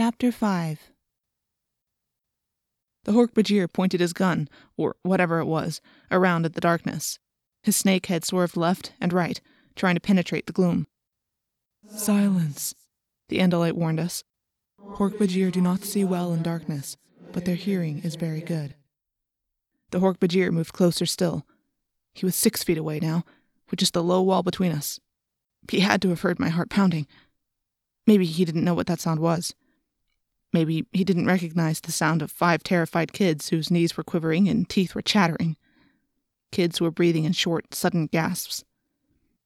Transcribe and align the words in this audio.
Chapter 0.00 0.32
5 0.32 0.92
The 3.04 3.12
Hork-Bajir 3.12 3.70
pointed 3.70 4.00
his 4.00 4.14
gun, 4.14 4.48
or 4.78 4.96
whatever 5.02 5.40
it 5.40 5.44
was, 5.44 5.82
around 6.10 6.46
at 6.46 6.54
the 6.54 6.60
darkness. 6.62 7.18
His 7.62 7.76
snake 7.76 8.06
head 8.06 8.24
swerved 8.24 8.56
left 8.56 8.94
and 8.98 9.12
right, 9.12 9.38
trying 9.76 9.96
to 9.96 10.00
penetrate 10.00 10.46
the 10.46 10.54
gloom. 10.54 10.86
Silence, 11.90 12.74
the 13.28 13.40
Andalite 13.40 13.74
warned 13.74 14.00
us. 14.00 14.24
Hork-Bajir 14.82 15.52
do 15.52 15.60
not 15.60 15.84
see 15.84 16.02
well 16.02 16.32
in 16.32 16.42
darkness, 16.42 16.96
but 17.32 17.44
their 17.44 17.54
hearing 17.54 17.98
is 17.98 18.14
very 18.14 18.40
good. 18.40 18.76
The 19.90 20.00
Hork-Bajir 20.00 20.50
moved 20.50 20.72
closer 20.72 21.04
still. 21.04 21.44
He 22.14 22.24
was 22.24 22.34
six 22.34 22.64
feet 22.64 22.78
away 22.78 23.00
now, 23.00 23.26
with 23.70 23.80
just 23.80 23.92
the 23.92 24.02
low 24.02 24.22
wall 24.22 24.42
between 24.42 24.72
us. 24.72 24.98
He 25.70 25.80
had 25.80 26.00
to 26.00 26.08
have 26.08 26.22
heard 26.22 26.40
my 26.40 26.48
heart 26.48 26.70
pounding. 26.70 27.06
Maybe 28.06 28.24
he 28.24 28.46
didn't 28.46 28.64
know 28.64 28.72
what 28.72 28.86
that 28.86 29.00
sound 29.00 29.20
was. 29.20 29.54
Maybe 30.52 30.84
he 30.92 31.04
didn't 31.04 31.26
recognize 31.26 31.80
the 31.80 31.92
sound 31.92 32.22
of 32.22 32.30
five 32.30 32.62
terrified 32.62 33.12
kids 33.12 33.48
whose 33.48 33.70
knees 33.70 33.96
were 33.96 34.02
quivering 34.02 34.48
and 34.48 34.68
teeth 34.68 34.94
were 34.94 35.02
chattering. 35.02 35.56
Kids 36.50 36.80
were 36.80 36.90
breathing 36.90 37.24
in 37.24 37.32
short, 37.32 37.74
sudden 37.74 38.06
gasps. 38.06 38.64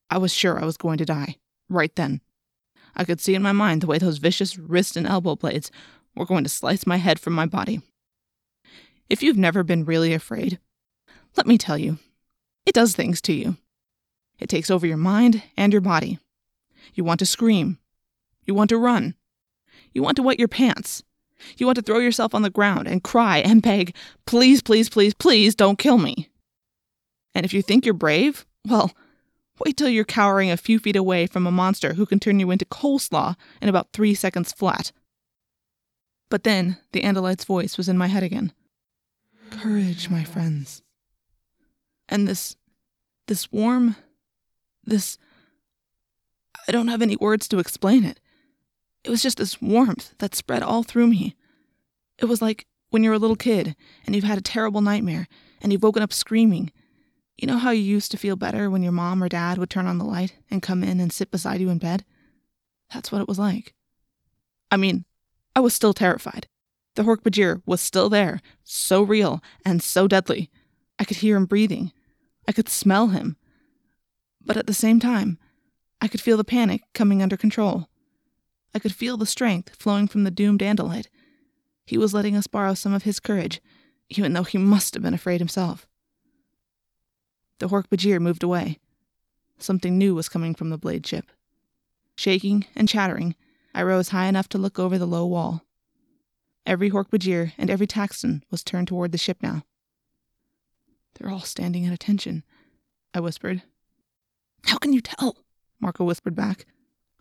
I 0.09 0.19
was 0.19 0.33
sure 0.33 0.59
I 0.61 0.65
was 0.65 0.77
going 0.77 0.99
to 0.99 1.05
die, 1.05 1.37
right 1.69 1.95
then. 1.95 2.21
I 2.97 3.05
could 3.05 3.21
see 3.21 3.35
in 3.35 3.43
my 3.43 3.53
mind 3.53 3.81
the 3.81 3.87
way 3.87 3.99
those 3.99 4.19
vicious 4.19 4.57
wrist 4.57 4.97
and 4.97 5.07
elbow 5.07 5.37
blades 5.37 5.71
were 6.15 6.25
going 6.25 6.45
to 6.45 6.51
slice 6.51 6.87
my 6.87 6.97
head 6.97 7.19
from 7.19 7.33
my 7.33 7.47
body. 7.47 7.83
If 9.11 9.23
you've 9.23 9.37
never 9.37 9.63
been 9.63 9.85
really 9.85 10.15
afraid, 10.15 10.59
let 11.37 11.47
me 11.47 11.59
tell 11.59 11.77
you, 11.77 11.99
it 12.65 12.75
does 12.75 12.95
things 12.95 13.21
to 13.23 13.33
you. 13.33 13.57
It 14.39 14.49
takes 14.49 14.71
over 14.71 14.87
your 14.87 14.97
mind 14.97 15.43
and 15.57 15.73
your 15.73 15.83
body. 15.83 16.19
You 16.95 17.05
want 17.05 17.19
to 17.21 17.27
scream. 17.27 17.79
You 18.47 18.55
want 18.55 18.71
to 18.71 18.79
run. 18.79 19.15
You 19.93 20.03
want 20.03 20.17
to 20.17 20.23
wet 20.23 20.39
your 20.39 20.49
pants. 20.49 21.03
You 21.57 21.67
want 21.67 21.77
to 21.77 21.83
throw 21.83 21.99
yourself 21.99 22.35
on 22.35 22.43
the 22.43 22.51
ground 22.51 22.87
and 22.89 23.03
cry 23.03 23.39
and 23.39 23.63
beg, 23.63 23.95
please, 24.27 24.63
please, 24.63 24.89
please, 24.89 25.15
please 25.15 25.55
don't 25.55 25.79
kill 25.79 25.99
me. 25.99 26.31
And 27.35 27.45
if 27.45 27.53
you 27.53 27.63
think 27.63 27.85
you're 27.85 27.95
brave, 27.95 28.47
well, 28.67 28.93
wait 29.65 29.77
till 29.77 29.89
you're 29.89 30.05
cowering 30.05 30.51
a 30.51 30.57
few 30.57 30.79
feet 30.79 30.97
away 30.97 31.27
from 31.27 31.47
a 31.47 31.53
monster 31.53 31.95
who 31.95 32.07
can 32.07 32.21
turn 32.21 32.41
you 32.41 32.51
into 32.51 32.65
coleslaw 32.65 33.37
in 33.61 33.69
about 33.69 33.93
three 33.93 34.15
seconds 34.15 34.53
flat. 34.53 34.93
But 36.31 36.45
then 36.45 36.79
the 36.93 37.03
Andalite's 37.03 37.45
voice 37.45 37.77
was 37.77 37.89
in 37.89 37.99
my 37.99 38.07
head 38.07 38.23
again. 38.23 38.53
Courage, 39.51 40.09
my 40.09 40.25
friends. 40.25 40.83
And 42.09 42.27
this, 42.27 42.57
this 43.27 43.51
warm, 43.53 43.97
this. 44.85 45.19
I 46.67 46.73
don't 46.73 46.89
have 46.89 47.03
any 47.03 47.17
words 47.17 47.47
to 47.49 47.59
explain 47.59 48.05
it. 48.05 48.21
It 49.05 49.11
was 49.11 49.23
just 49.23 49.39
this 49.39 49.61
warmth 49.61 50.15
that 50.19 50.35
spread 50.35 50.63
all 50.63 50.83
through 50.83 51.07
me. 51.09 51.37
It 52.19 52.25
was 52.25 52.41
like 52.41 52.67
when 52.91 53.05
you're 53.05 53.15
a 53.15 53.19
little 53.19 53.37
kid 53.37 53.77
and 54.07 54.15
you've 54.15 54.25
had 54.25 54.39
a 54.39 54.43
terrible 54.43 54.81
nightmare 54.81 55.29
and 55.61 55.73
you've 55.73 55.83
woken 55.83 56.03
up 56.03 56.13
screaming. 56.13 56.73
You 57.37 57.47
know 57.47 57.59
how 57.59 57.71
you 57.71 57.83
used 57.83 58.11
to 58.13 58.17
feel 58.17 58.37
better 58.37 58.71
when 58.71 58.83
your 58.83 58.93
mom 58.93 59.23
or 59.23 59.29
dad 59.29 59.59
would 59.59 59.69
turn 59.69 59.87
on 59.87 59.99
the 59.99 60.05
light 60.05 60.37
and 60.51 60.63
come 60.63 60.83
in 60.83 61.01
and 61.01 61.13
sit 61.13 61.31
beside 61.31 61.61
you 61.61 61.69
in 61.69 61.79
bed? 61.79 62.05
That's 62.93 63.11
what 63.11 63.21
it 63.21 63.29
was 63.29 63.39
like. 63.39 63.75
I 64.71 64.77
mean, 64.77 65.05
I 65.55 65.61
was 65.61 65.75
still 65.75 65.93
terrified. 65.93 66.47
The 66.95 67.03
Hork-Bajir 67.03 67.63
was 67.67 67.81
still 67.81 68.09
there, 68.09 68.41
so 68.63 69.03
real 69.03 69.43
and 69.65 69.83
so 69.83 70.07
deadly. 70.07 70.51
I 70.99 71.05
could 71.05 71.19
hear 71.19 71.37
him 71.37 71.47
breathing. 71.47 71.93
I 72.47 72.53
could 72.53 72.69
smell 72.69 73.09
him. 73.09 73.37
But 74.45 74.57
at 74.57 74.67
the 74.69 74.75
same 74.75 75.01
time, 75.01 75.39
I 76.01 76.07
could 76.07 76.21
feel 76.21 76.37
the 76.37 76.45
panic 76.45 76.83
coming 76.93 77.21
under 77.21 77.37
control. 77.37 77.89
I 78.75 78.79
could 78.81 78.95
feel 78.95 79.17
the 79.17 79.27
strength 79.27 79.77
flowing 79.77 80.09
from 80.09 80.25
the 80.25 80.31
doomed 80.31 80.61
Andalite. 80.61 81.07
He 81.87 81.97
was 81.97 82.13
letting 82.13 82.35
us 82.35 82.47
borrow 82.47 82.75
some 82.75 82.93
of 82.93 83.05
his 83.05 83.21
courage, 83.21 83.61
even 84.09 84.33
though 84.33 84.43
he 84.43 84.59
must 84.59 84.95
have 84.95 85.03
been 85.03 85.15
afraid 85.15 85.41
himself. 85.41 85.87
The 87.59 87.69
Hork-Bajir 87.69 88.21
moved 88.21 88.43
away. 88.43 88.81
Something 89.59 89.97
new 89.97 90.15
was 90.15 90.29
coming 90.29 90.55
from 90.55 90.71
the 90.71 90.79
blade 90.79 91.07
ship. 91.07 91.31
Shaking 92.17 92.67
and 92.75 92.89
chattering, 92.89 93.37
I 93.75 93.83
rose 93.83 94.09
high 94.09 94.27
enough 94.27 94.49
to 94.51 94.59
look 94.59 94.79
over 94.79 94.99
the 94.99 95.07
low 95.07 95.27
wall. 95.27 95.65
Every 96.67 96.91
Hork-Bajir 96.91 97.53
and 97.59 97.71
every 97.71 97.87
Taxxon 97.87 98.43
was 98.51 98.65
turned 98.65 98.89
toward 98.89 99.13
the 99.13 99.19
ship 99.19 99.39
now. 99.43 99.65
They're 101.15 101.31
all 101.31 101.41
standing 101.41 101.87
at 101.87 101.93
attention, 101.93 102.43
I 103.13 103.21
whispered. 103.21 103.63
How 104.65 104.79
can 104.79 104.93
you 104.93 105.01
tell? 105.01 105.37
Marco 105.79 106.05
whispered 106.05 106.35
back. 106.35 106.67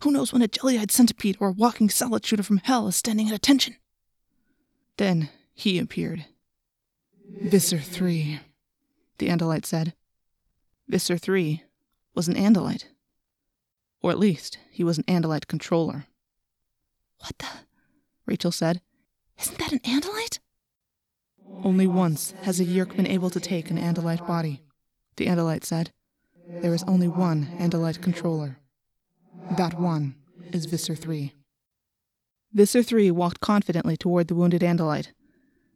Who 0.03 0.12
knows 0.12 0.34
when 0.34 0.41
a 0.41 0.50
jelly-eyed 0.50 0.91
centipede 0.91 1.38
or 1.40 1.47
a 1.47 1.53
walking 1.53 1.90
salad 1.90 2.25
shooter 2.25 2.44
from 2.44 2.58
hell 2.58 2.90
is 2.90 2.96
standing 2.97 3.30
at 3.30 3.34
attention? 3.34 3.78
Then 4.97 5.30
he 5.53 5.80
appeared. 5.80 6.25
Visser 7.41 7.80
3, 7.80 8.41
the 9.19 9.30
Andalite 9.30 9.66
said. 9.66 9.94
Visser 10.90 11.18
3 11.18 11.64
was 12.14 12.28
an 12.28 12.36
Andalite. 12.36 12.84
Or 14.02 14.12
at 14.12 14.19
least, 14.19 14.58
he 14.69 14.84
was 14.84 14.97
an 14.97 15.06
Andalite 15.06 15.47
controller. 15.47 16.08
What 17.20 17.38
the? 17.38 17.47
Rachel 18.25 18.52
said. 18.52 18.81
Isn't 19.40 19.58
that 19.58 19.72
an 19.72 19.80
Andalite? 19.80 20.40
Only 21.64 21.88
once 21.88 22.34
has 22.41 22.59
a 22.59 22.66
Yeerk 22.66 22.97
been 22.97 23.08
able 23.08 23.30
to 23.30 23.40
take 23.40 23.72
an 23.72 23.78
Andalite 23.78 24.28
body, 24.28 24.64
the 25.16 25.28
Andalite 25.28 25.64
said. 25.64 25.94
There 26.46 26.74
is 26.74 26.84
only 26.84 27.08
one 27.08 27.47
Andalite 27.58 28.02
controller. 28.02 28.58
That 29.58 29.80
one 29.80 30.16
is 30.52 30.66
Visser 30.66 30.96
3. 30.96 31.34
Visser 32.54 32.84
3 32.84 33.12
walked 33.12 33.40
confidently 33.40 33.98
toward 33.98 34.28
the 34.28 34.36
wounded 34.36 34.62
Andalite. 34.62 35.12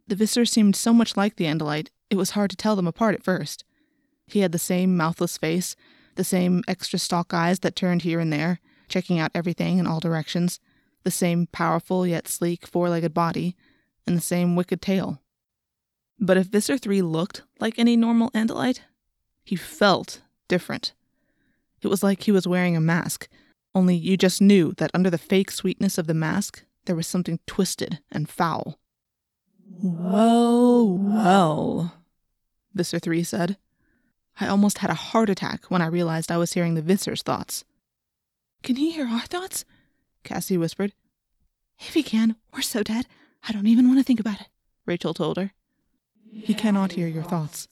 The 0.07 0.15
Visser 0.15 0.45
seemed 0.45 0.75
so 0.75 0.93
much 0.93 1.17
like 1.17 1.35
the 1.35 1.45
Andalite, 1.45 1.89
it 2.09 2.15
was 2.15 2.31
hard 2.31 2.49
to 2.51 2.55
tell 2.55 2.75
them 2.75 2.87
apart 2.87 3.15
at 3.15 3.23
first. 3.23 3.65
He 4.25 4.39
had 4.39 4.51
the 4.51 4.59
same 4.59 4.95
mouthless 4.95 5.37
face, 5.37 5.75
the 6.15 6.23
same 6.23 6.63
extra 6.67 6.99
stalk 6.99 7.33
eyes 7.33 7.59
that 7.59 7.75
turned 7.75 8.03
here 8.03 8.19
and 8.19 8.31
there, 8.31 8.59
checking 8.87 9.19
out 9.19 9.31
everything 9.33 9.77
in 9.77 9.87
all 9.87 9.99
directions, 9.99 10.59
the 11.03 11.11
same 11.11 11.47
powerful 11.47 12.05
yet 12.05 12.27
sleek 12.27 12.65
four 12.65 12.89
legged 12.89 13.13
body, 13.13 13.55
and 14.05 14.15
the 14.15 14.21
same 14.21 14.55
wicked 14.55 14.81
tail. 14.81 15.21
But 16.19 16.37
if 16.37 16.47
Visser 16.47 16.77
3 16.77 17.01
looked 17.01 17.43
like 17.59 17.77
any 17.77 17.95
normal 17.95 18.31
Andalite, 18.31 18.79
he 19.43 19.55
felt 19.55 20.21
different. 20.47 20.93
It 21.81 21.87
was 21.87 22.03
like 22.03 22.23
he 22.23 22.31
was 22.31 22.47
wearing 22.47 22.75
a 22.75 22.81
mask, 22.81 23.27
only 23.75 23.95
you 23.95 24.17
just 24.17 24.41
knew 24.41 24.73
that 24.77 24.91
under 24.93 25.09
the 25.09 25.17
fake 25.17 25.51
sweetness 25.51 25.97
of 25.97 26.07
the 26.07 26.13
mask, 26.13 26.63
there 26.85 26.95
was 26.95 27.07
something 27.07 27.39
twisted 27.45 27.99
and 28.11 28.29
foul. 28.29 28.79
Well, 29.79 30.97
well, 30.97 31.93
Visser 32.73 32.99
3 32.99 33.23
said. 33.23 33.57
I 34.39 34.47
almost 34.47 34.79
had 34.79 34.89
a 34.89 34.95
heart 34.95 35.29
attack 35.29 35.65
when 35.65 35.81
I 35.81 35.87
realized 35.87 36.31
I 36.31 36.37
was 36.37 36.53
hearing 36.53 36.75
the 36.75 36.81
Visser's 36.81 37.21
thoughts. 37.21 37.65
Can 38.63 38.75
he 38.75 38.91
hear 38.91 39.07
our 39.07 39.21
thoughts? 39.21 39.65
Cassie 40.23 40.57
whispered. 40.57 40.93
If 41.79 41.93
he 41.93 42.03
can, 42.03 42.35
we're 42.53 42.61
so 42.61 42.83
dead, 42.83 43.05
I 43.47 43.51
don't 43.51 43.67
even 43.67 43.87
want 43.87 43.99
to 43.99 44.03
think 44.03 44.19
about 44.19 44.41
it, 44.41 44.47
Rachel 44.85 45.13
told 45.13 45.37
her. 45.37 45.51
He 46.31 46.53
cannot 46.53 46.93
hear 46.93 47.07
your 47.07 47.23
thoughts, 47.23 47.67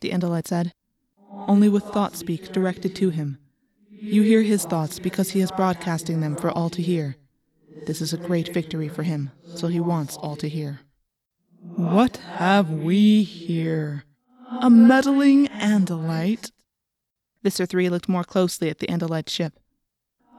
the 0.00 0.10
Andalite 0.10 0.48
said. 0.48 0.72
Only 1.30 1.68
with 1.68 1.84
thought 1.84 2.16
speak 2.16 2.52
directed 2.52 2.96
to 2.96 3.10
him. 3.10 3.38
You 4.02 4.22
hear 4.22 4.40
his 4.40 4.64
thoughts 4.64 4.98
because 4.98 5.30
he 5.30 5.40
is 5.40 5.50
broadcasting 5.52 6.20
them 6.20 6.34
for 6.34 6.50
all 6.50 6.70
to 6.70 6.80
hear. 6.80 7.16
This 7.86 8.00
is 8.00 8.14
a 8.14 8.16
great 8.16 8.54
victory 8.54 8.88
for 8.88 9.02
him, 9.02 9.30
so 9.54 9.68
he 9.68 9.78
wants 9.78 10.16
all 10.16 10.36
to 10.36 10.48
hear. 10.48 10.80
What 11.76 12.16
have 12.16 12.70
we 12.70 13.22
here? 13.22 14.04
A 14.62 14.70
meddling 14.70 15.48
Andalite? 15.48 16.50
Visser 17.42 17.66
3 17.66 17.90
looked 17.90 18.08
more 18.08 18.24
closely 18.24 18.70
at 18.70 18.78
the 18.78 18.86
Andalite 18.86 19.28
ship. 19.28 19.60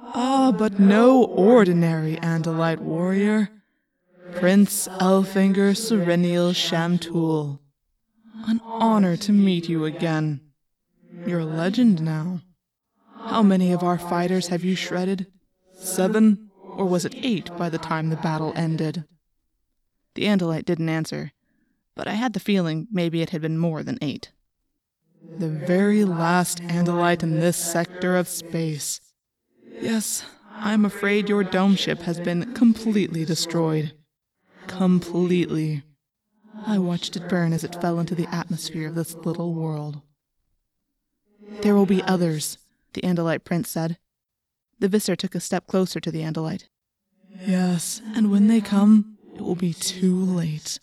Ah, 0.01 0.51
but 0.51 0.79
no 0.79 1.23
ordinary 1.23 2.15
Andalite 2.15 2.79
warrior. 2.79 3.49
Prince 4.33 4.87
Elfangor 4.87 5.77
Sirinial 5.77 6.51
Shamtul. 6.51 7.59
An 8.47 8.59
honor 8.63 9.15
to 9.17 9.31
meet 9.31 9.69
you 9.69 9.85
again. 9.85 10.41
You're 11.27 11.41
a 11.41 11.45
legend 11.45 12.01
now. 12.01 12.41
How 13.25 13.43
many 13.43 13.71
of 13.71 13.83
our 13.83 13.97
fighters 13.97 14.47
have 14.47 14.63
you 14.63 14.75
shredded? 14.75 15.27
Seven? 15.73 16.49
Or 16.61 16.85
was 16.85 17.05
it 17.05 17.15
eight 17.15 17.55
by 17.57 17.69
the 17.69 17.77
time 17.77 18.09
the 18.09 18.15
battle 18.15 18.53
ended? 18.55 19.05
The 20.15 20.23
Andalite 20.23 20.65
didn't 20.65 20.89
answer, 20.89 21.31
but 21.95 22.07
I 22.07 22.13
had 22.13 22.33
the 22.33 22.39
feeling 22.39 22.87
maybe 22.91 23.21
it 23.21 23.29
had 23.29 23.41
been 23.41 23.57
more 23.57 23.83
than 23.83 23.97
eight. 24.01 24.31
The 25.37 25.49
very 25.49 26.03
last 26.03 26.61
Andalite 26.63 27.23
in 27.23 27.39
this 27.39 27.57
sector 27.57 28.17
of 28.17 28.27
space. 28.27 28.99
Yes, 29.79 30.25
I'm 30.51 30.83
afraid 30.85 31.29
your 31.29 31.43
dome 31.43 31.75
ship 31.75 32.01
has 32.01 32.19
been 32.19 32.53
completely 32.53 33.25
destroyed. 33.25 33.93
Completely. 34.67 35.83
I 36.65 36.77
watched 36.79 37.15
it 37.15 37.29
burn 37.29 37.53
as 37.53 37.63
it 37.63 37.79
fell 37.81 37.99
into 37.99 38.15
the 38.15 38.33
atmosphere 38.33 38.89
of 38.89 38.95
this 38.95 39.15
little 39.15 39.53
world. 39.53 40.01
There 41.61 41.75
will 41.75 41.85
be 41.85 42.03
others, 42.03 42.57
the 42.93 43.01
Andalite 43.01 43.43
prince 43.43 43.69
said. 43.69 43.97
The 44.79 44.87
Visser 44.87 45.15
took 45.15 45.35
a 45.35 45.39
step 45.39 45.67
closer 45.67 45.99
to 45.99 46.11
the 46.11 46.21
Andalite. 46.21 46.67
Yes, 47.45 48.01
and 48.15 48.31
when 48.31 48.47
they 48.47 48.61
come, 48.61 49.17
it 49.35 49.41
will 49.41 49.55
be 49.55 49.73
too 49.73 50.15
late. 50.15 50.79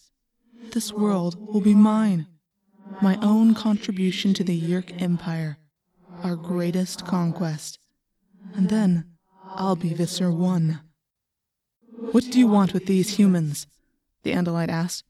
This 0.72 0.93
world 0.93 1.37
will 1.52 1.60
be 1.60 1.75
mine. 1.75 2.26
My 3.00 3.19
own 3.22 3.55
contribution 3.55 4.34
to 4.34 4.44
the 4.44 4.58
Yeerk 4.58 5.00
Empire. 5.00 5.58
Our 6.22 6.37
greatest 6.37 7.06
conquest. 7.06 7.78
And 8.54 8.69
then 8.69 9.04
I'll 9.44 9.76
be 9.76 9.94
Visser 9.94 10.31
One. 10.31 10.81
What 12.12 12.25
do 12.31 12.38
you 12.38 12.46
want 12.46 12.72
with 12.72 12.87
these 12.87 13.16
humans? 13.16 13.66
The 14.22 14.32
Andalite 14.32 14.69
asked. 14.69 15.04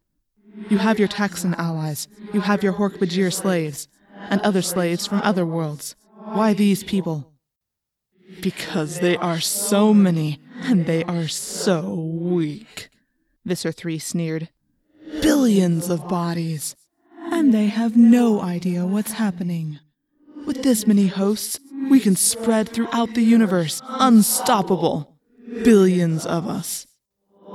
You 0.69 0.79
have 0.79 0.99
your 0.99 1.09
Taxxon 1.09 1.55
allies. 1.57 2.09
You 2.33 2.41
have 2.41 2.63
your 2.63 2.75
Hork-Bajir 2.75 3.33
slaves. 3.33 3.89
And 4.31 4.41
other 4.41 4.63
slaves 4.63 5.07
from 5.07 5.21
other 5.23 5.47
worlds. 5.47 5.95
Why 6.35 6.53
these 6.53 6.85
people? 6.85 7.33
Because 8.41 9.01
they 9.01 9.17
are 9.17 9.41
so 9.41 9.95
many, 9.95 10.41
and 10.63 10.87
they 10.87 11.03
are 11.05 11.29
so 11.29 11.95
weak. 11.95 12.91
Visser 13.45 13.73
III 13.73 13.99
sneered. 13.99 14.49
Billions 15.23 15.89
of 15.89 16.07
bodies, 16.07 16.77
and 17.33 17.53
they 17.53 17.67
have 17.67 17.97
no 17.97 18.41
idea 18.41 18.85
what's 18.85 19.13
happening. 19.13 19.81
With 20.47 20.63
this 20.63 20.87
many 20.87 21.07
hosts, 21.07 21.59
we 21.91 21.99
can 21.99 22.15
spread 22.17 22.69
throughout 22.69 23.15
the 23.15 23.23
universe, 23.23 23.81
unstoppable. 23.87 25.17
Billions 25.65 26.27
of 26.27 26.47
us. 26.47 26.87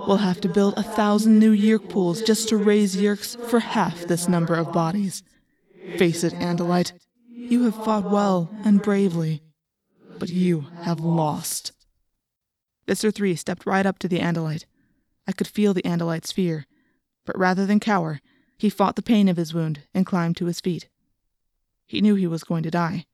We'll 0.07 0.17
have 0.17 0.41
to 0.41 0.49
build 0.49 0.73
a 0.77 0.83
thousand 0.83 1.37
new 1.39 1.55
Yeerk 1.55 1.89
pools 1.89 2.21
just 2.23 2.49
to 2.49 2.57
raise 2.57 2.95
Yeerks 2.95 3.39
for 3.49 3.59
half 3.59 4.01
this 4.07 4.27
number 4.27 4.55
of 4.55 4.73
bodies. 4.73 5.21
Face 5.97 6.23
it, 6.23 6.33
Andalite, 6.33 6.93
you 7.49 7.63
have 7.63 7.83
fought 7.83 8.09
well 8.09 8.49
and 8.63 8.81
bravely, 8.81 9.41
but 10.17 10.29
you 10.29 10.67
have 10.81 10.99
lost. 10.99 11.71
Visser 12.87 13.11
III 13.17 13.35
stepped 13.35 13.65
right 13.65 13.85
up 13.85 13.99
to 13.99 14.07
the 14.07 14.19
Andalite. 14.19 14.65
I 15.27 15.31
could 15.31 15.47
feel 15.47 15.73
the 15.73 15.83
Andalite's 15.83 16.31
fear, 16.31 16.65
but 17.25 17.37
rather 17.37 17.65
than 17.65 17.79
cower, 17.79 18.19
he 18.57 18.69
fought 18.69 18.95
the 18.95 19.01
pain 19.01 19.27
of 19.27 19.37
his 19.37 19.53
wound 19.53 19.81
and 19.93 20.05
climbed 20.05 20.37
to 20.37 20.45
his 20.45 20.61
feet. 20.61 20.89
He 21.85 22.01
knew 22.01 22.15
he 22.15 22.27
was 22.27 22.43
going 22.43 22.63
to 22.63 22.71
die. 22.71 23.05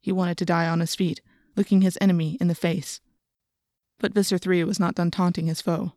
He 0.00 0.12
wanted 0.12 0.38
to 0.38 0.44
die 0.44 0.68
on 0.68 0.80
his 0.80 0.94
feet, 0.94 1.20
looking 1.56 1.82
his 1.82 1.98
enemy 2.00 2.36
in 2.40 2.48
the 2.48 2.54
face. 2.54 3.00
But 3.98 4.14
Visser 4.14 4.38
III 4.44 4.64
was 4.64 4.78
not 4.78 4.94
done 4.94 5.10
taunting 5.10 5.46
his 5.46 5.60
foe. 5.60 5.92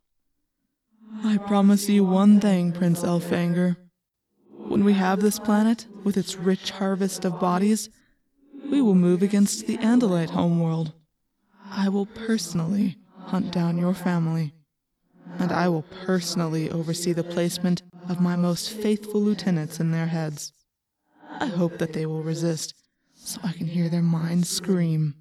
I 1.23 1.37
promise 1.37 1.89
you 1.89 2.03
one 2.03 2.39
thing, 2.39 2.71
Prince 2.71 3.03
Elfangor. 3.03 3.77
When 4.67 4.83
we 4.83 4.93
have 4.93 5.21
this 5.21 5.39
planet, 5.39 5.87
with 6.03 6.17
its 6.17 6.35
rich 6.35 6.71
harvest 6.71 7.25
of 7.25 7.39
bodies, 7.39 7.89
we 8.69 8.81
will 8.81 8.95
move 8.95 9.23
against 9.23 9.65
the 9.65 9.77
Andalite 9.77 10.29
homeworld. 10.29 10.93
I 11.71 11.89
will 11.89 12.05
personally 12.05 12.97
hunt 13.17 13.51
down 13.51 13.77
your 13.77 13.93
family, 13.93 14.53
and 15.39 15.51
I 15.51 15.69
will 15.69 15.83
personally 16.05 16.69
oversee 16.69 17.13
the 17.13 17.23
placement 17.23 17.81
of 18.07 18.21
my 18.21 18.35
most 18.35 18.71
faithful 18.71 19.21
lieutenants 19.21 19.79
in 19.79 19.91
their 19.91 20.07
heads. 20.07 20.53
I 21.39 21.47
hope 21.47 21.77
that 21.77 21.93
they 21.93 22.05
will 22.05 22.23
resist, 22.23 22.73
so 23.15 23.39
I 23.43 23.53
can 23.53 23.67
hear 23.67 23.89
their 23.89 24.01
minds 24.01 24.49
scream. 24.49 25.15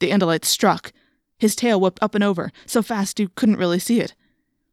The 0.00 0.10
Andalite 0.10 0.44
struck. 0.44 0.92
His 1.38 1.56
tail 1.56 1.80
whipped 1.80 2.02
up 2.02 2.14
and 2.14 2.24
over, 2.24 2.52
so 2.66 2.82
fast 2.82 3.20
you 3.20 3.28
couldn't 3.28 3.58
really 3.58 3.78
see 3.78 4.00
it. 4.00 4.14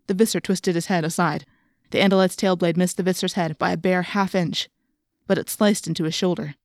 The 0.08 0.14
Visser 0.14 0.40
twisted 0.40 0.76
his 0.76 0.88
head 0.88 1.06
aside. 1.06 1.46
The 1.92 2.00
Andalite's 2.00 2.36
tail 2.36 2.56
blade 2.56 2.78
missed 2.78 2.98
the 2.98 3.04
Visser's 3.04 3.34
head 3.34 3.58
by 3.58 3.72
a 3.72 3.78
bare 3.78 4.02
half 4.02 4.36
inch, 4.36 4.70
but 5.26 5.38
it 5.38 5.50
sliced 5.50 5.88
into 5.88 6.04
his 6.04 6.14
shoulder. 6.14 6.56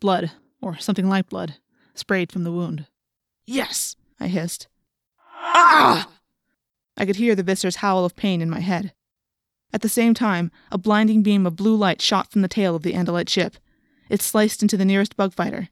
Blood, 0.00 0.32
or 0.60 0.78
something 0.78 1.08
like 1.08 1.28
blood, 1.28 1.56
sprayed 1.94 2.30
from 2.30 2.44
the 2.44 2.52
wound. 2.52 2.86
Yes, 3.46 3.96
I 4.20 4.28
hissed. 4.28 4.68
Ah! 5.34 6.08
I 6.96 7.06
could 7.06 7.16
hear 7.16 7.34
the 7.34 7.42
Visser's 7.42 7.76
howl 7.76 8.04
of 8.04 8.16
pain 8.16 8.40
in 8.40 8.50
my 8.50 8.60
head. 8.60 8.92
At 9.72 9.80
the 9.82 9.88
same 9.88 10.14
time, 10.14 10.52
a 10.70 10.78
blinding 10.78 11.22
beam 11.22 11.46
of 11.46 11.56
blue 11.56 11.74
light 11.74 12.00
shot 12.00 12.30
from 12.30 12.42
the 12.42 12.48
tail 12.48 12.76
of 12.76 12.82
the 12.82 12.92
Andalite 12.92 13.28
ship. 13.28 13.56
It 14.10 14.22
sliced 14.22 14.62
into 14.62 14.76
the 14.76 14.84
nearest 14.84 15.16
bugfighter. 15.16 15.68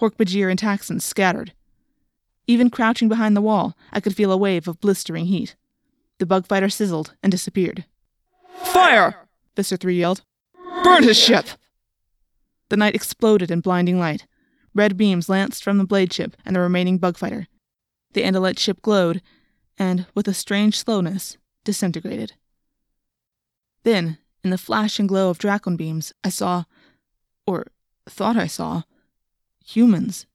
Hork-Bajir 0.00 0.50
and 0.50 0.60
Taxxons 0.60 1.02
scattered. 1.02 1.54
Even 2.46 2.70
crouching 2.70 3.08
behind 3.08 3.36
the 3.36 3.42
wall, 3.42 3.76
I 3.92 4.00
could 4.00 4.14
feel 4.14 4.30
a 4.30 4.36
wave 4.36 4.68
of 4.68 4.80
blistering 4.80 5.26
heat. 5.26 5.56
The 6.18 6.26
bugfighter 6.26 6.70
sizzled 6.70 7.14
and 7.22 7.32
disappeared. 7.32 7.84
Fire! 8.64 9.28
Visser 9.56 9.76
3 9.76 9.98
yelled. 9.98 10.22
Burn 10.84 11.02
his 11.02 11.18
ship! 11.18 11.46
The 12.68 12.76
night 12.76 12.94
exploded 12.94 13.50
in 13.50 13.60
blinding 13.60 13.98
light. 13.98 14.26
Red 14.74 14.96
beams 14.96 15.28
lanced 15.28 15.64
from 15.64 15.78
the 15.78 15.84
blade 15.84 16.12
ship 16.12 16.36
and 16.44 16.54
the 16.54 16.60
remaining 16.60 16.98
bug 16.98 17.16
fighter. 17.16 17.46
The 18.12 18.22
Andalite 18.22 18.58
ship 18.58 18.80
glowed, 18.82 19.22
and, 19.76 20.06
with 20.14 20.28
a 20.28 20.34
strange 20.34 20.78
slowness, 20.78 21.38
disintegrated. 21.64 22.34
Then, 23.84 24.18
in 24.44 24.50
the 24.50 24.58
flash 24.58 24.98
and 24.98 25.08
glow 25.08 25.30
of 25.30 25.38
Dracon 25.38 25.76
beams, 25.76 26.12
I 26.24 26.30
saw, 26.30 26.64
or 27.46 27.66
thought 28.08 28.36
I 28.36 28.46
saw, 28.46 28.82
humans. 29.64 30.26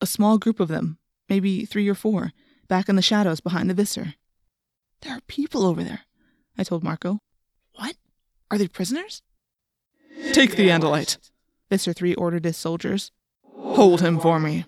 A 0.00 0.06
small 0.06 0.38
group 0.38 0.60
of 0.60 0.68
them, 0.68 0.98
maybe 1.28 1.64
three 1.64 1.88
or 1.88 1.94
four, 1.94 2.32
back 2.68 2.88
in 2.88 2.96
the 2.96 3.02
shadows 3.02 3.40
behind 3.40 3.70
the 3.70 3.74
Visser. 3.74 4.14
There 5.00 5.12
are 5.12 5.20
people 5.26 5.64
over 5.64 5.82
there, 5.82 6.00
I 6.56 6.64
told 6.64 6.82
Marco. 6.82 7.18
Are 8.54 8.58
they 8.58 8.68
prisoners? 8.68 9.20
Take 10.32 10.54
the 10.54 10.68
Andalite, 10.68 11.18
Visser 11.70 11.92
III 12.00 12.14
ordered 12.14 12.44
his 12.44 12.56
soldiers. 12.56 13.10
Hold 13.42 14.00
him 14.00 14.20
for 14.20 14.38
me. 14.38 14.64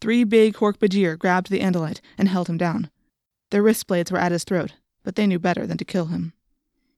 Three 0.00 0.24
big 0.24 0.54
Hork-Bajir 0.54 1.16
grabbed 1.16 1.48
the 1.48 1.60
Andalite 1.60 2.00
and 2.18 2.28
held 2.28 2.48
him 2.48 2.58
down. 2.58 2.90
Their 3.52 3.62
wrist 3.62 3.86
blades 3.86 4.10
were 4.10 4.18
at 4.18 4.32
his 4.32 4.42
throat, 4.42 4.72
but 5.04 5.14
they 5.14 5.28
knew 5.28 5.38
better 5.38 5.64
than 5.64 5.78
to 5.78 5.84
kill 5.84 6.06
him. 6.06 6.32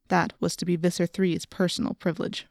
That 0.09 0.33
was 0.41 0.57
to 0.57 0.65
be 0.65 0.75
Visser 0.75 1.07
III's 1.07 1.45
personal 1.45 1.93
privilege. 1.93 2.47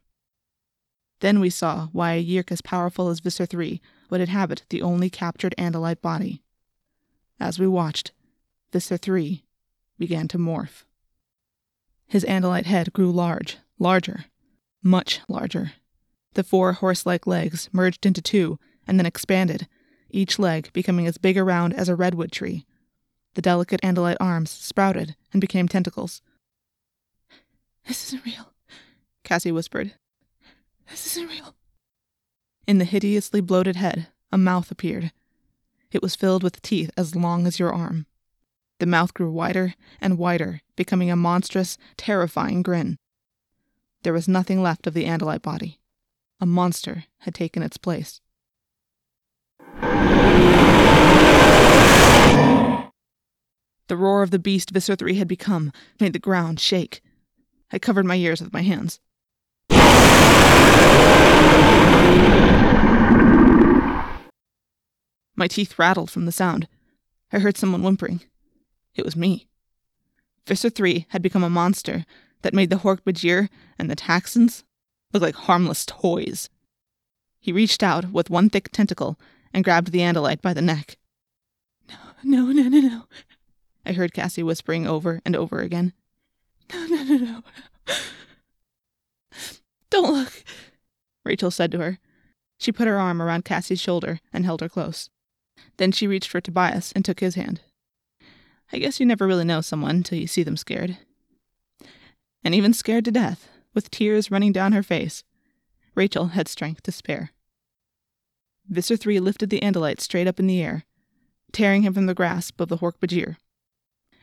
Then 1.19 1.40
we 1.40 1.50
saw 1.50 1.88
why 1.88 2.13
a 2.13 2.24
Yeerk 2.24 2.51
as 2.51 2.62
powerful 2.62 3.10
as 3.10 3.19
Visser 3.19 3.48
III 3.51 3.81
would 4.12 4.22
inhabit 4.22 4.62
the 4.69 4.84
only 4.84 5.10
captured 5.10 5.56
Andalite 5.57 6.04
body. 6.04 6.44
As 7.40 7.57
we 7.57 7.66
watched, 7.66 8.12
Visser 8.72 9.00
III 9.04 9.44
began 9.98 10.28
to 10.28 10.38
morph. 10.38 10.84
His 12.10 12.26
Andalite 12.26 12.66
head 12.66 12.92
grew 12.92 13.12
large, 13.12 13.58
larger, 13.78 14.26
much 14.82 15.22
larger. 15.30 15.74
The 16.34 16.44
four 16.44 16.74
horse 16.74 17.06
like 17.06 17.28
legs 17.28 17.70
merged 17.72 18.04
into 18.04 18.22
two 18.22 18.58
and 18.88 18.98
then 18.98 19.06
expanded, 19.06 19.68
each 20.10 20.40
leg 20.40 20.74
becoming 20.74 21.06
as 21.06 21.20
big 21.20 21.38
around 21.38 21.74
as 21.74 21.88
a 21.88 21.96
redwood 21.96 22.32
tree. 22.32 22.66
The 23.36 23.44
delicate 23.44 23.80
Andalite 23.82 24.18
arms 24.20 24.50
sprouted 24.50 25.16
and 25.32 25.40
became 25.40 25.68
tentacles. 25.68 26.24
This 27.88 28.08
isn't 28.08 28.25
real, 28.25 28.54
Cassie 29.24 29.51
whispered. 29.51 29.94
This 30.89 31.06
isn't 31.16 31.30
real. 31.30 31.56
In 32.68 32.80
the 32.80 32.86
hideously 32.86 33.39
bloated 33.39 33.75
head, 33.75 34.08
a 34.32 34.38
mouth 34.38 34.72
appeared. 34.72 35.12
It 35.92 36.01
was 36.01 36.16
filled 36.16 36.42
with 36.42 36.62
teeth 36.63 36.89
as 36.98 37.16
long 37.16 37.46
as 37.46 37.60
your 37.60 37.72
arm. 37.72 38.08
The 38.79 38.86
mouth 38.86 39.13
grew 39.13 39.29
wider 39.29 39.75
and 40.00 40.17
wider, 40.17 40.62
becoming 40.77 41.12
a 41.12 41.17
monstrous, 41.17 41.77
terrifying 41.98 42.63
grin. 42.63 42.98
There 44.03 44.13
was 44.13 44.29
nothing 44.29 44.63
left 44.63 44.88
of 44.88 44.93
the 44.93 45.03
Andalite 45.03 45.41
body. 45.41 45.79
A 46.39 46.45
monster 46.45 47.03
had 47.19 47.36
taken 47.36 47.62
its 47.62 47.75
place. 47.75 48.21
The 53.88 53.98
roar 53.98 54.24
of 54.24 54.31
the 54.31 54.39
beast 54.39 54.69
Visser 54.69 54.95
had 55.15 55.27
become 55.27 55.74
made 56.00 56.13
the 56.13 56.19
ground 56.19 56.62
shake. 56.62 57.01
I 57.74 57.79
covered 57.79 58.05
my 58.05 58.15
ears 58.15 58.41
with 58.41 58.53
my 58.53 58.62
hands. 58.62 59.01
My 65.36 65.48
teeth 65.48 65.77
rattled 65.77 66.09
from 66.09 66.25
the 66.25 66.31
sound. 66.31 66.69
I 67.33 67.39
heard 67.39 67.57
someone 67.57 67.83
whimpering. 67.83 68.21
It 68.96 69.05
was 69.05 69.15
me. 69.15 69.48
Visser 70.48 70.69
3 70.69 71.05
had 71.10 71.22
become 71.22 71.43
a 71.43 71.50
monster 71.50 72.05
that 72.41 72.53
made 72.53 72.69
the 72.69 72.77
Hork-Bajir 72.77 73.50
and 73.77 73.89
the 73.89 73.96
Taxxons 73.96 74.63
look 75.13 75.22
like 75.22 75.36
harmless 75.36 75.86
toys. 75.86 76.50
He 77.39 77.51
reached 77.51 77.84
out 77.84 78.12
with 78.12 78.29
one 78.29 78.50
thick 78.50 78.69
tentacle 78.72 79.19
and 79.53 79.63
grabbed 79.63 79.91
the 79.91 80.00
Andalite 80.00 80.41
by 80.41 80.53
the 80.53 80.62
neck. 80.62 80.98
No, 81.88 81.98
no, 82.24 82.51
no, 82.51 82.69
no, 82.69 82.79
no, 82.79 83.03
I 83.86 83.93
heard 83.93 84.13
Cassie 84.13 84.43
whispering 84.43 84.86
over 84.88 85.22
and 85.25 85.36
over 85.36 85.60
again. 85.60 85.93
No, 86.74 86.86
no, 86.86 87.03
no, 87.03 87.17
no. 87.17 87.43
Don't 89.89 90.13
look, 90.13 90.43
Rachel 91.24 91.51
said 91.51 91.72
to 91.72 91.79
her. 91.79 92.00
She 92.58 92.72
put 92.72 92.88
her 92.88 93.00
arm 93.00 93.22
around 93.22 93.46
Cassie's 93.46 93.79
shoulder 93.79 94.19
and 94.34 94.46
held 94.46 94.62
her 94.62 94.69
close. 94.69 95.10
Then 95.77 95.91
she 95.91 96.08
reached 96.08 96.29
for 96.29 96.41
Tobias 96.41 96.91
and 96.91 97.03
took 97.05 97.22
his 97.22 97.36
hand. 97.36 97.62
I 98.72 98.78
guess 98.78 99.00
you 99.00 99.06
never 99.06 99.26
really 99.26 99.46
know 99.46 99.62
someone 99.62 100.04
till 100.04 100.18
you 100.18 100.28
see 100.28 100.44
them 100.44 100.58
scared. 100.58 100.98
And 102.44 102.54
even 102.54 102.74
scared 102.74 103.06
to 103.06 103.12
death, 103.12 103.50
with 103.74 103.92
tears 103.92 104.32
running 104.32 104.52
down 104.52 104.74
her 104.74 104.84
face, 104.84 105.24
Rachel 105.96 106.28
had 106.28 106.48
strength 106.48 106.84
to 106.84 106.92
spare. 106.92 107.32
Visser 108.68 108.96
Three 108.96 109.20
lifted 109.20 109.50
the 109.50 109.62
Andalite 109.62 110.00
straight 110.00 110.28
up 110.28 110.40
in 110.40 110.48
the 110.48 110.62
air, 110.62 110.84
tearing 111.52 111.82
him 111.82 111.94
from 111.94 112.06
the 112.06 112.14
grasp 112.14 112.60
of 112.62 112.70
the 112.70 112.78
Hork-Bajir. 112.78 113.38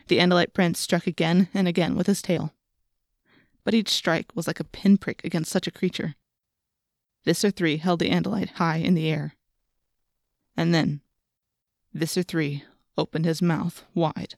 The 0.09 0.19
Andalite 0.19 0.55
prince 0.55 0.79
struck 0.79 1.07
again 1.07 1.49
and 1.53 1.67
again 1.67 1.97
with 1.97 2.07
his 2.07 2.23
tail. 2.23 2.53
But 3.65 3.75
each 3.75 3.89
strike 3.89 4.27
was 4.37 4.47
like 4.47 4.61
a 4.61 4.65
pinprick 4.65 5.25
against 5.25 5.51
such 5.51 5.67
a 5.67 5.73
creature. 5.73 6.15
Visser 7.25 7.51
Three 7.51 7.79
held 7.79 7.99
the 7.99 8.11
Andalite 8.11 8.51
high 8.51 8.77
in 8.77 8.95
the 8.95 9.11
air. 9.11 9.35
And 10.57 10.73
then 10.73 11.01
Visser 11.93 12.23
III 12.23 12.63
opened 12.99 13.25
his 13.25 13.43
mouth 13.43 13.85
wide. 13.95 14.35